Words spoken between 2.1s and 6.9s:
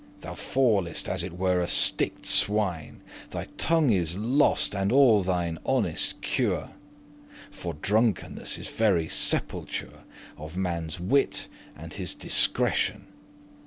swine; Thy tongue is lost, and all thine honest cure;* *care